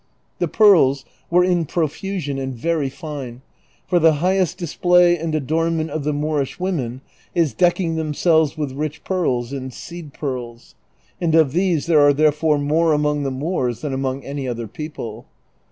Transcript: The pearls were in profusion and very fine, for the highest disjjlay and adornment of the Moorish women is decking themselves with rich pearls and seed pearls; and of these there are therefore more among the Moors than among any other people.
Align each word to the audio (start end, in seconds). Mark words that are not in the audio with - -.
The 0.39 0.47
pearls 0.47 1.05
were 1.29 1.43
in 1.43 1.65
profusion 1.65 2.39
and 2.39 2.55
very 2.55 2.89
fine, 2.89 3.43
for 3.85 3.99
the 3.99 4.13
highest 4.13 4.57
disjjlay 4.57 5.21
and 5.23 5.35
adornment 5.35 5.91
of 5.91 6.03
the 6.05 6.11
Moorish 6.11 6.59
women 6.59 7.01
is 7.35 7.53
decking 7.53 7.97
themselves 7.97 8.57
with 8.57 8.71
rich 8.71 9.03
pearls 9.03 9.53
and 9.53 9.71
seed 9.71 10.11
pearls; 10.11 10.73
and 11.21 11.35
of 11.35 11.51
these 11.51 11.85
there 11.85 12.01
are 12.01 12.13
therefore 12.13 12.57
more 12.57 12.93
among 12.93 13.21
the 13.21 13.29
Moors 13.29 13.81
than 13.81 13.93
among 13.93 14.23
any 14.23 14.47
other 14.47 14.65
people. 14.67 15.27